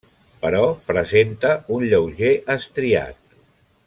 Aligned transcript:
Però 0.45 0.61
presenta 0.87 1.51
un 1.77 1.85
lleuger 1.91 2.33
estriat. 2.57 3.25